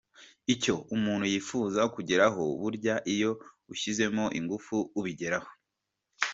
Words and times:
Icyo 0.53 0.75
umuntu 0.95 1.25
yifuza 1.31 1.81
kugeraho 1.95 2.43
burya 2.61 2.95
iyo 3.13 3.31
ushyizemo 3.73 4.25
ingufu 4.39 4.75
ubigeraho”. 4.99 5.49